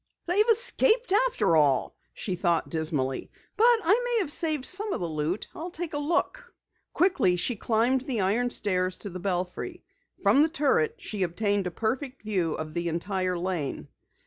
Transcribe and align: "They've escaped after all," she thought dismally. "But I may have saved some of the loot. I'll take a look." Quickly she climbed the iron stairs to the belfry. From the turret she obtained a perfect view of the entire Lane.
"They've 0.25 0.49
escaped 0.49 1.13
after 1.27 1.55
all," 1.55 1.95
she 2.15 2.35
thought 2.35 2.69
dismally. 2.69 3.29
"But 3.55 3.67
I 3.83 3.99
may 4.03 4.17
have 4.21 4.31
saved 4.31 4.65
some 4.65 4.91
of 4.93 4.99
the 4.99 5.07
loot. 5.07 5.45
I'll 5.53 5.69
take 5.69 5.93
a 5.93 5.99
look." 5.99 6.55
Quickly 6.91 7.35
she 7.35 7.55
climbed 7.55 8.01
the 8.01 8.19
iron 8.21 8.49
stairs 8.49 8.97
to 8.97 9.11
the 9.11 9.19
belfry. 9.19 9.83
From 10.23 10.41
the 10.41 10.49
turret 10.49 10.95
she 10.97 11.21
obtained 11.21 11.67
a 11.67 11.71
perfect 11.71 12.23
view 12.23 12.55
of 12.55 12.73
the 12.73 12.87
entire 12.87 13.37
Lane. 13.37 13.89